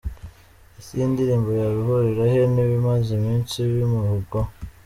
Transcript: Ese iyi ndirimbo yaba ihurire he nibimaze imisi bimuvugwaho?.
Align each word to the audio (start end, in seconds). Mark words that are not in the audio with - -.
Ese 0.77 0.91
iyi 0.95 1.07
ndirimbo 1.13 1.49
yaba 1.59 1.77
ihurire 1.81 2.23
he 2.33 2.41
nibimaze 2.53 3.09
imisi 3.17 3.57
bimuvugwaho?. 3.71 4.51